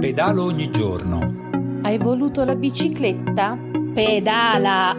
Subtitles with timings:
[0.00, 1.80] Pedalo ogni giorno.
[1.82, 3.58] Hai voluto la bicicletta?
[3.92, 4.96] Pedala!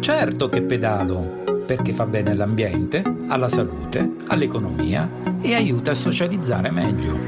[0.00, 5.06] Certo che pedalo, perché fa bene all'ambiente, alla salute, all'economia
[5.42, 7.18] e aiuta a socializzare meglio.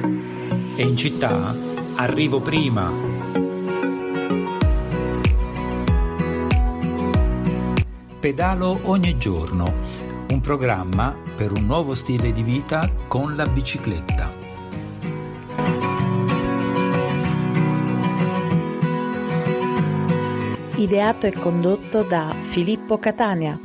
[0.75, 1.55] E in città
[1.97, 2.91] arrivo prima.
[8.19, 9.71] Pedalo ogni giorno,
[10.31, 14.14] un programma per un nuovo stile di vita con la bicicletta.
[20.77, 23.57] Ideato e condotto da Filippo Catania.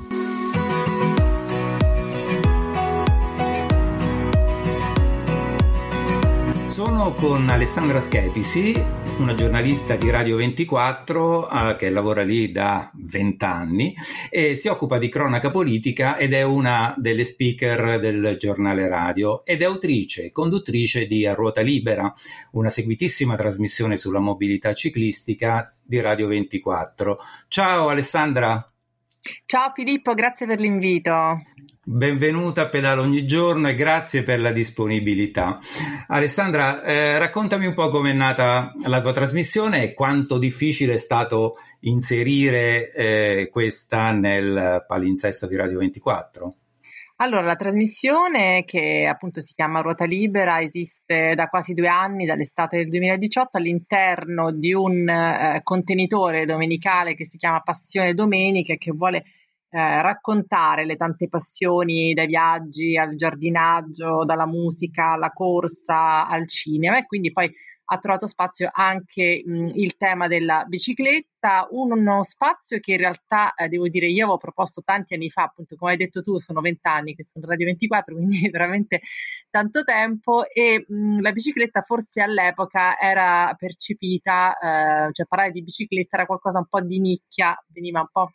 [6.68, 8.80] Sono con Alessandra Schepisi,
[9.20, 13.94] una giornalista di Radio 24 eh, che lavora lì da vent'anni
[14.30, 19.62] e si occupa di cronaca politica ed è una delle speaker del giornale radio ed
[19.62, 22.14] è autrice e conduttrice di A Ruota Libera,
[22.52, 27.18] una seguitissima trasmissione sulla mobilità ciclistica di Radio 24.
[27.50, 28.72] Ciao Alessandra.
[29.46, 31.42] Ciao Filippo, grazie per l'invito.
[31.84, 35.60] Benvenuta a Pedalo ogni giorno e grazie per la disponibilità.
[36.08, 40.98] Alessandra, eh, raccontami un po' come è nata la tua trasmissione e quanto difficile è
[40.98, 46.54] stato inserire eh, questa nel palinsesto di Radio 24.
[47.22, 52.78] Allora, la trasmissione che appunto si chiama Ruota Libera esiste da quasi due anni, dall'estate
[52.78, 59.18] del 2018, all'interno di un eh, contenitore domenicale che si chiama Passione Domenica che vuole
[59.18, 67.00] eh, raccontare le tante passioni dai viaggi al giardinaggio, dalla musica alla corsa al cinema.
[67.00, 67.52] E quindi poi
[67.92, 73.68] ha trovato spazio anche mh, il tema della bicicletta, uno spazio che in realtà eh,
[73.68, 77.16] devo dire io avevo proposto tanti anni fa, appunto come hai detto tu sono vent'anni
[77.16, 79.02] che sono Radio 24, quindi veramente
[79.50, 86.18] tanto tempo e mh, la bicicletta forse all'epoca era percepita, eh, cioè parlare di bicicletta
[86.18, 88.34] era qualcosa un po' di nicchia, veniva un po'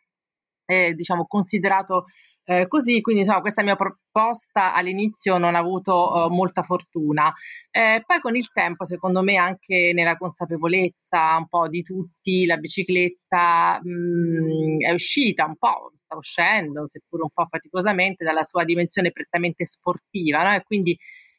[0.67, 2.06] eh, diciamo considerato
[2.46, 7.32] eh, così, quindi insomma, questa mia proposta all'inizio non ha avuto uh, molta fortuna.
[7.70, 12.58] Eh, poi con il tempo, secondo me, anche nella consapevolezza un po' di tutti, la
[12.58, 18.64] bicicletta mh, mm, è uscita un po', sta uscendo, seppur un po' faticosamente, dalla sua
[18.64, 20.55] dimensione prettamente sportiva, no?
[20.55, 20.96] e quindi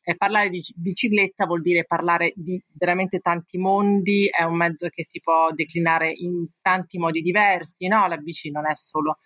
[0.07, 5.03] eh, parlare di bicicletta vuol dire parlare di veramente tanti mondi, è un mezzo che
[5.03, 8.07] si può declinare in tanti modi diversi, no?
[8.07, 9.17] La bici non è solo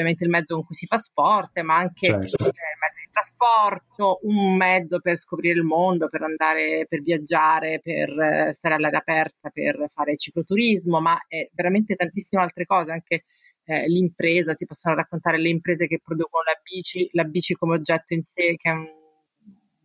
[0.00, 2.44] ovviamente il mezzo con cui si fa sport, ma anche certo.
[2.44, 8.08] il mezzo di trasporto, un mezzo per scoprire il mondo, per andare, per viaggiare, per
[8.08, 13.24] eh, stare all'aria aperta, per fare cicloturismo, ma è veramente tantissime altre cose, anche
[13.64, 18.14] eh, l'impresa, si possono raccontare le imprese che producono la bici, la bici come oggetto
[18.14, 18.86] in sé, che è un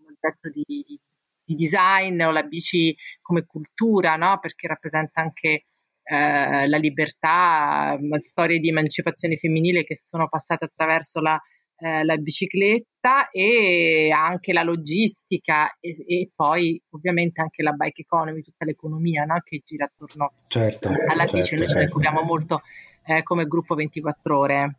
[0.09, 0.99] aspetto di, di,
[1.43, 4.39] di design o la bici come cultura, no?
[4.39, 5.63] perché rappresenta anche
[6.03, 11.39] eh, la libertà, storie di emancipazione femminile che sono passate attraverso la,
[11.77, 18.41] eh, la bicicletta e anche la logistica e, e, poi ovviamente anche la bike economy,
[18.41, 19.39] tutta l'economia no?
[19.43, 21.55] che gira attorno certo, alla certo, bici.
[21.55, 21.73] Noi certo.
[21.73, 22.61] ce ne occupiamo molto
[23.05, 24.75] eh, come gruppo 24 ore.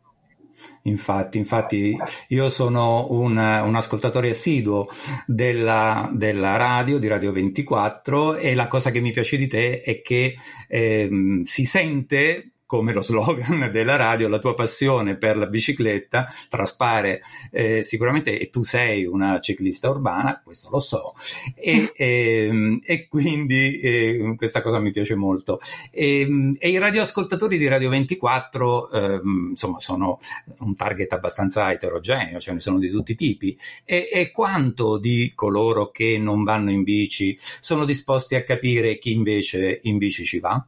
[0.83, 1.97] Infatti, infatti
[2.29, 4.87] io sono un, un ascoltatore assiduo
[5.25, 10.01] della, della, radio, di Radio 24 e la cosa che mi piace di te è
[10.01, 10.35] che
[10.67, 17.21] eh, si sente come lo slogan della radio, la tua passione per la bicicletta traspare
[17.51, 21.13] eh, sicuramente e tu sei una ciclista urbana, questo lo so,
[21.55, 25.59] e, e, ehm, e quindi eh, questa cosa mi piace molto.
[25.91, 30.19] E, e, i radioascoltatori di Radio 24 eh, insomma sono
[30.59, 35.33] un target abbastanza eterogeneo, ce ne sono di tutti i tipi, e, e quanto di
[35.35, 40.39] coloro che non vanno in bici sono disposti a capire chi invece in bici ci
[40.39, 40.65] va?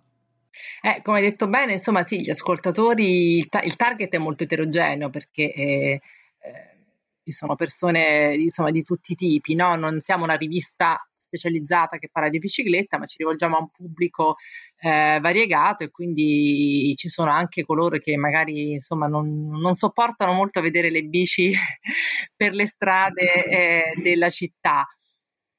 [0.81, 4.43] Eh, come hai detto bene, insomma, sì, gli ascoltatori, il, ta- il target è molto
[4.43, 6.01] eterogeneo perché eh,
[6.39, 6.77] eh,
[7.23, 9.75] ci sono persone insomma, di tutti i tipi, no?
[9.75, 14.35] non siamo una rivista specializzata che parla di bicicletta, ma ci rivolgiamo a un pubblico
[14.79, 20.61] eh, variegato e quindi ci sono anche coloro che magari insomma, non, non sopportano molto
[20.61, 21.53] vedere le bici
[22.35, 24.87] per le strade eh, della città.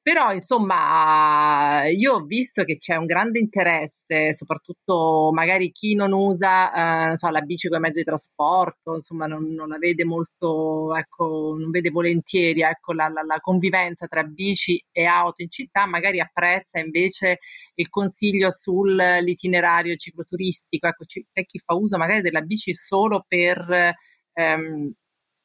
[0.08, 7.04] Però, insomma, io ho visto che c'è un grande interesse, soprattutto magari chi non usa,
[7.04, 10.94] eh, non so, la bici come mezzo di trasporto, insomma, non, non la vede molto,
[10.96, 15.84] ecco, non vede volentieri, ecco, la, la, la, convivenza tra bici e auto in città,
[15.84, 17.40] magari apprezza invece
[17.74, 23.92] il consiglio sull'itinerario cicloturistico, ecco, c'è chi fa uso magari della bici solo per...
[24.32, 24.90] Ehm,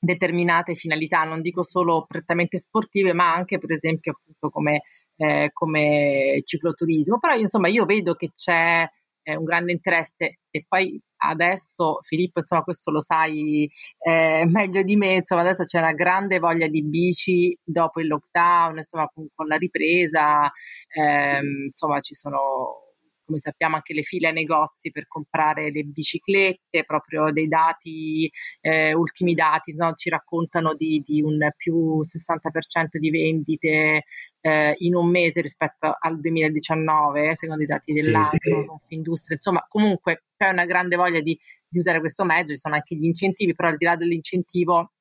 [0.03, 4.81] determinate finalità, non dico solo prettamente sportive, ma anche per esempio appunto come,
[5.15, 7.19] eh, come cicloturismo.
[7.19, 8.85] Però insomma io vedo che c'è
[9.23, 13.69] eh, un grande interesse e poi adesso Filippo insomma questo lo sai
[14.00, 18.77] eh, meglio di me, insomma adesso c'è una grande voglia di bici dopo il lockdown,
[18.77, 20.51] insomma con, con la ripresa,
[20.95, 22.82] ehm, insomma ci sono
[23.25, 28.29] come sappiamo anche le file ai negozi per comprare le biciclette, proprio dei dati,
[28.61, 29.93] eh, ultimi dati no?
[29.93, 34.03] ci raccontano di, di, un più 60% di vendite
[34.41, 38.65] eh, in un mese rispetto al 2019, secondo i dati dell'anno, sì.
[38.65, 41.37] Confindustria, insomma comunque c'è una grande voglia di,
[41.67, 44.91] di usare questo mezzo, ci sono anche gli incentivi, però al di là dell'incentivo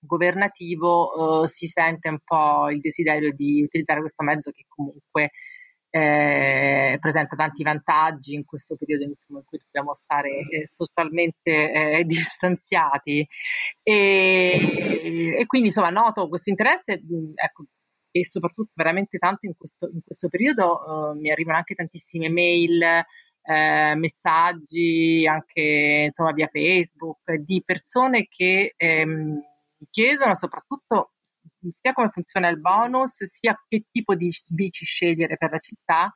[0.00, 5.30] governativo eh, si sente un po' il desiderio di utilizzare questo mezzo che comunque
[5.90, 12.04] eh, presenta tanti vantaggi in questo periodo insomma, in cui dobbiamo stare eh, socialmente eh,
[12.06, 13.26] distanziati.
[13.82, 17.00] E, e, quindi insomma noto questo interesse
[17.34, 17.64] ecco,
[18.10, 23.04] e soprattutto veramente tanto in questo, in questo periodo mi arrivano anche tantissime mail
[23.48, 29.40] eh, messaggi anche insomma via Facebook di persone che ehm,
[29.90, 31.12] chiedono soprattutto
[31.72, 36.14] sia come funziona il bonus, sia che tipo di bici scegliere per la città.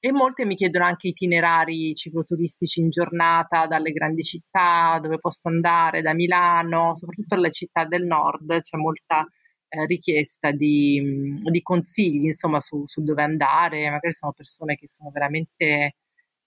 [0.00, 6.02] E molte mi chiedono anche itinerari cicloturistici in giornata dalle grandi città, dove posso andare,
[6.02, 9.26] da Milano, soprattutto alle città del nord, c'è molta
[9.68, 15.10] eh, richiesta di, di, consigli insomma, su, su, dove andare, magari sono persone che sono
[15.10, 15.96] veramente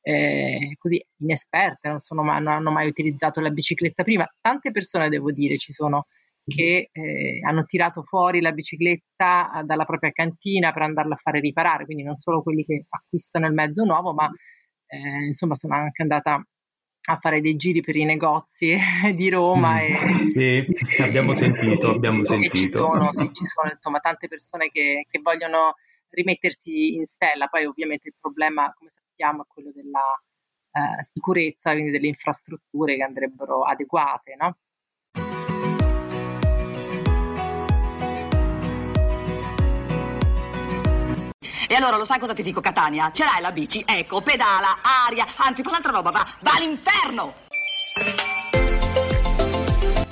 [0.02, 4.28] eh, così inesperte, non, sono, non hanno mai utilizzato la bicicletta prima.
[4.42, 6.08] Tante persone, devo dire, ci sono
[6.46, 11.40] che eh, hanno tirato fuori la bicicletta eh, dalla propria cantina per andarla a fare
[11.40, 14.30] riparare, quindi non solo quelli che acquistano il mezzo nuovo, ma
[14.88, 16.44] eh, insomma sono anche andata
[17.04, 18.76] a fare dei giri per i negozi
[19.16, 19.76] di Roma.
[19.82, 20.68] Mm, e, sì,
[21.02, 22.58] abbiamo sentito, abbiamo sentito.
[22.58, 25.76] Ci sono, sì, ci sono insomma tante persone che, che, vogliono
[26.10, 30.22] rimettersi in stella, poi ovviamente il problema, come sappiamo, è quello della
[30.72, 34.58] eh, sicurezza, quindi delle infrastrutture che andrebbero adeguate, no?
[41.72, 43.12] E allora lo sai cosa ti dico, Catania?
[43.14, 43.82] Ce l'hai la bici?
[43.88, 47.34] Ecco, pedala, aria, anzi fa un'altra roba, va, va all'inferno!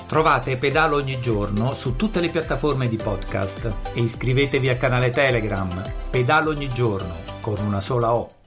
[0.06, 5.68] Trovate Pedalo ogni giorno su tutte le piattaforme di podcast e iscrivetevi al canale Telegram
[6.08, 8.39] Pedalo ogni giorno con una sola O.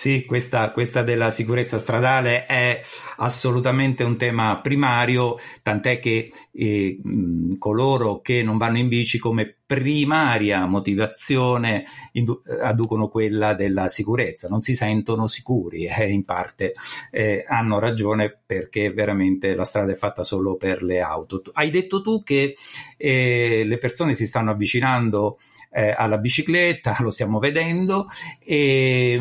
[0.00, 2.80] Sì, questa, questa, della sicurezza stradale è
[3.18, 6.98] assolutamente un tema primario, tant'è che eh,
[7.58, 14.62] coloro che non vanno in bici come primaria motivazione indu- adducono quella della sicurezza, non
[14.62, 16.72] si sentono sicuri e eh, in parte
[17.10, 21.42] eh, hanno ragione perché veramente la strada è fatta solo per le auto.
[21.52, 22.56] Hai detto tu che
[22.96, 25.38] eh, le persone si stanno avvicinando
[25.70, 28.06] eh, alla bicicletta, lo stiamo vedendo,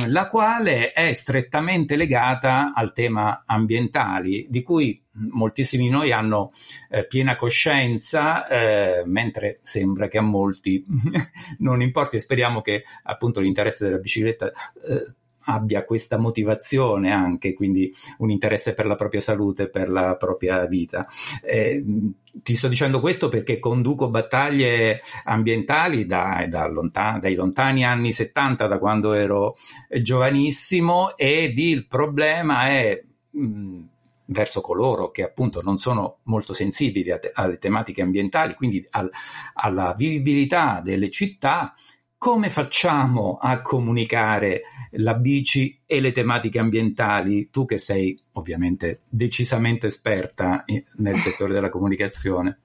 [0.08, 5.02] la quale è strettamente legata al tema ambientali, di cui
[5.32, 6.52] moltissimi di noi hanno
[6.90, 10.84] eh, piena coscienza, eh, mentre sembra che a molti
[11.60, 12.16] non importi.
[12.18, 15.06] E speriamo che appunto l'interesse della bicicletta eh,
[15.50, 21.08] abbia questa motivazione anche, quindi un interesse per la propria salute, per la propria vita.
[21.44, 21.84] Eh,
[22.32, 28.68] ti sto dicendo questo perché conduco battaglie ambientali da, da lontan- dai lontani anni 70,
[28.68, 29.56] da quando ero
[30.02, 33.04] giovanissimo, ed il problema è.
[33.32, 33.84] Mh,
[34.32, 39.10] verso coloro che appunto non sono molto sensibili te- alle tematiche ambientali, quindi al-
[39.56, 41.74] alla vivibilità delle città,
[42.20, 47.50] come facciamo a comunicare la bici e le tematiche ambientali?
[47.50, 50.66] Tu che sei ovviamente decisamente esperta
[50.98, 52.60] nel settore della comunicazione.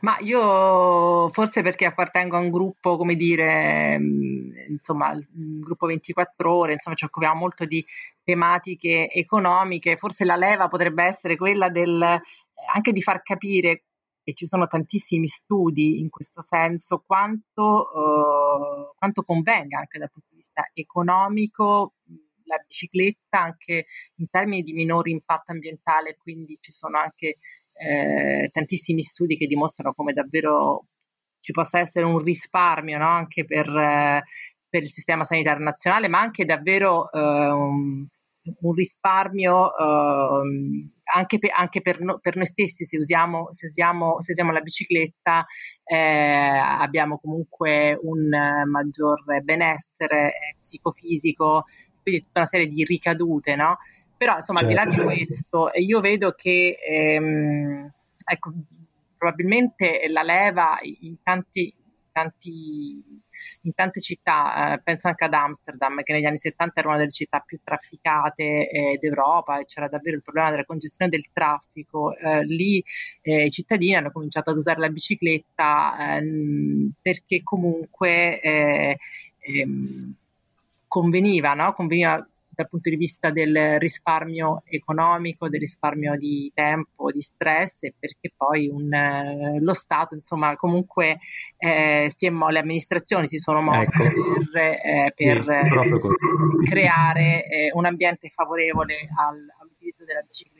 [0.00, 6.52] Ma io forse perché appartengo a un gruppo, come dire, mm, insomma, il gruppo 24
[6.52, 7.86] ore, insomma, ci occupiamo molto di
[8.24, 12.20] tematiche economiche, forse la leva potrebbe essere quella del
[12.74, 13.84] anche di far capire
[14.22, 20.28] e ci sono tantissimi studi in questo senso, quanto, eh, quanto convenga anche dal punto
[20.30, 21.94] di vista economico
[22.44, 23.86] la bicicletta anche
[24.16, 27.36] in termini di minore impatto ambientale, quindi ci sono anche
[27.72, 30.86] eh, tantissimi studi che dimostrano come davvero
[31.40, 33.08] ci possa essere un risparmio no?
[33.08, 34.22] anche per, eh,
[34.68, 38.06] per, il sistema sanitario nazionale, ma anche davvero eh, un,
[38.60, 44.20] un, risparmio ehm, anche, per, anche per, no, per, noi stessi, se usiamo, se usiamo,
[44.20, 45.46] se usiamo la bicicletta,
[45.84, 51.64] eh, abbiamo comunque un eh, maggior benessere eh, psicofisico,
[52.02, 53.76] quindi tutta una serie di ricadute, no?
[54.16, 54.78] Però insomma, certo.
[54.78, 55.14] al di là di certo.
[55.14, 57.90] questo, io vedo che ehm,
[58.24, 58.52] ecco,
[59.16, 61.74] probabilmente la leva in tanti,
[62.12, 63.02] tanti
[63.62, 67.10] in tante città, eh, penso anche ad Amsterdam, che negli anni 70 era una delle
[67.10, 72.16] città più trafficate eh, d'Europa e c'era davvero il problema della congestione del traffico.
[72.16, 72.82] Eh, lì
[73.22, 78.98] eh, i cittadini hanno cominciato ad usare la bicicletta ehm, perché comunque eh,
[79.38, 80.14] ehm,
[80.86, 81.72] conveniva, no?
[81.72, 82.29] conveniva
[82.60, 88.32] dal punto di vista del risparmio economico, del risparmio di tempo, di stress e perché
[88.36, 91.18] poi un, eh, lo Stato, insomma, comunque
[91.56, 94.02] eh, si è mo- le amministrazioni si sono mosse ecco.
[94.52, 100.59] per, eh, per sì, creare eh, un ambiente favorevole al, all'utilizzo della bicicletta.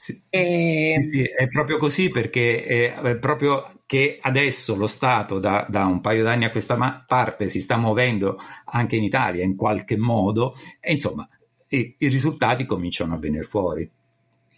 [0.00, 0.94] Sì, e...
[1.00, 5.86] sì, sì, è proprio così perché è, è, proprio che adesso lo Stato da, da
[5.86, 9.96] un paio d'anni a questa ma- parte si sta muovendo anche in Italia in qualche
[9.96, 11.28] modo e insomma
[11.70, 13.90] i, i risultati cominciano a venire fuori.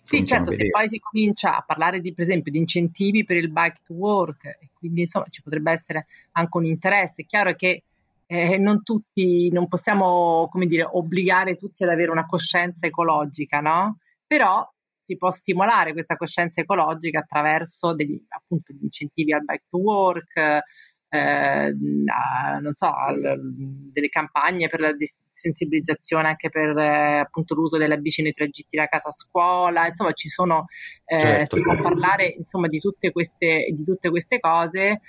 [0.03, 3.51] Sì, certo, se poi si comincia a parlare di, per esempio, di incentivi per il
[3.51, 7.23] bike to work, quindi insomma ci potrebbe essere anche un interesse.
[7.23, 7.85] È chiaro che
[8.27, 14.01] eh, non tutti, non possiamo, come dire, obbligare tutti ad avere una coscienza ecologica, no?
[14.27, 14.71] Però
[15.11, 20.37] si può stimolare questa coscienza ecologica attraverso degli, appunto, gli incentivi al bike to work,
[21.09, 23.41] eh, a, non so, al,
[23.93, 24.93] delle campagne per la
[25.27, 30.13] sensibilizzazione anche per eh, appunto l'uso della bici nei tragitti da casa a scuola, insomma
[30.13, 30.67] ci sono,
[31.05, 31.57] eh, certo.
[31.57, 35.01] si può parlare insomma di tutte queste, di tutte queste cose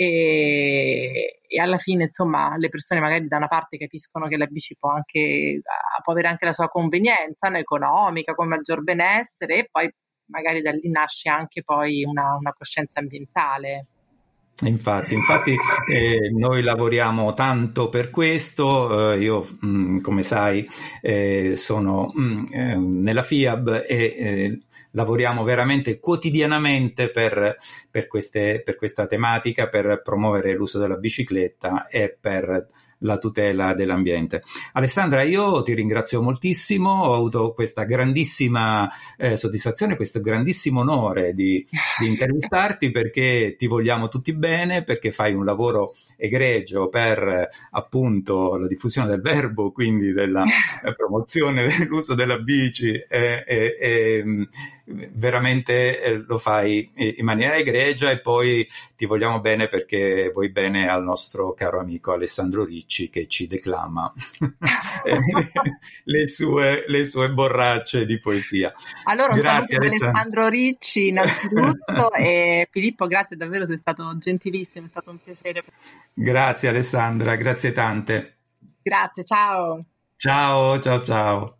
[0.00, 4.76] e, e, alla fine insomma le persone magari da una parte capiscono che la bici
[4.78, 5.60] può, anche,
[6.04, 9.92] può avere anche la sua convenienza no, economica con maggior benessere e poi
[10.26, 13.86] magari da lì nasce anche poi una, una coscienza ambientale.
[14.62, 15.54] Infatti, infatti
[15.88, 20.68] eh, noi lavoriamo tanto per questo, eh, io mh, mm, come sai
[21.00, 24.60] eh, sono mh, mm, ehm, nella FIAB e eh,
[24.92, 27.56] lavoriamo veramente quotidianamente per,
[27.88, 32.66] per, queste, per questa tematica, per promuovere l'uso della bicicletta e per
[32.98, 34.42] la tutela dell'ambiente.
[34.72, 41.64] Alessandra, io ti ringrazio moltissimo, ho avuto questa grandissima eh, soddisfazione, questo grandissimo onore di,
[41.98, 48.66] di intervistarti perché ti vogliamo tutti bene, perché fai un lavoro egregio per appunto la
[48.66, 50.44] diffusione del verbo, quindi della
[50.96, 54.48] promozione dell'uso della bici e, e, e
[55.12, 58.66] veramente eh, lo fai in maniera egregia e poi
[58.96, 64.12] ti vogliamo bene perché vuoi bene al nostro caro amico Alessandro Ricci che ci declama
[66.04, 68.72] le, sue, le, sue, borracce di poesia.
[69.04, 70.08] Allora, grazie Alessandro.
[70.08, 75.64] Alessandro Ricci innanzitutto e Filippo, grazie davvero, sei stato gentilissimo, è stato un piacere.
[76.12, 78.36] Grazie Alessandra, grazie tante.
[78.82, 79.78] Grazie, ciao.
[80.16, 81.57] Ciao, ciao, ciao.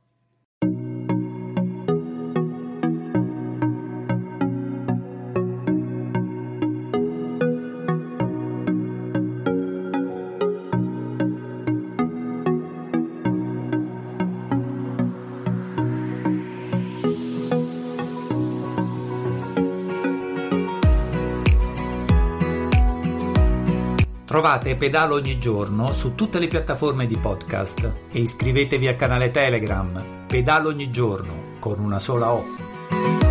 [24.39, 30.01] Trovate Pedalo ogni giorno su tutte le piattaforme di podcast e iscrivetevi al canale Telegram
[30.29, 33.28] Pedalo ogni giorno con una sola O.